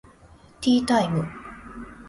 [0.61, 1.27] ティータイム